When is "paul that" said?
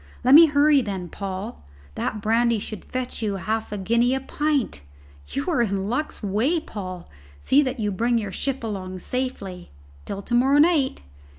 1.09-2.21